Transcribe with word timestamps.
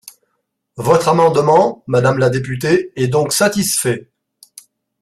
Votre 0.77 1.09
amendement, 1.09 1.83
madame 1.85 2.17
la 2.17 2.31
députée, 2.31 2.91
est 2.95 3.07
donc 3.07 3.31
satisfait. 3.33 4.11